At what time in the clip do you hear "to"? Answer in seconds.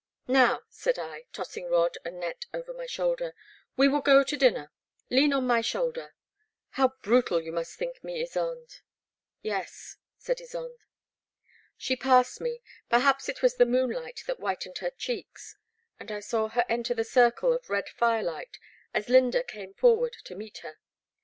4.23-4.35, 20.23-20.33